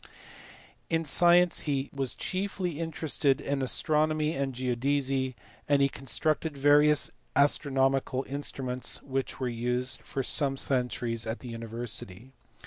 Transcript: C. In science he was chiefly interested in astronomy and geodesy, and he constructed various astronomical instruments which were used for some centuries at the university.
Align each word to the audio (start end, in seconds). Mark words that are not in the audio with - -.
C. 0.01 0.07
In 0.95 1.05
science 1.05 1.59
he 1.69 1.91
was 1.93 2.15
chiefly 2.15 2.79
interested 2.79 3.39
in 3.39 3.61
astronomy 3.61 4.33
and 4.33 4.51
geodesy, 4.51 5.35
and 5.69 5.79
he 5.79 5.89
constructed 5.89 6.57
various 6.57 7.11
astronomical 7.35 8.23
instruments 8.27 9.03
which 9.03 9.39
were 9.39 9.47
used 9.47 10.01
for 10.01 10.23
some 10.23 10.57
centuries 10.57 11.27
at 11.27 11.41
the 11.41 11.49
university. 11.49 12.31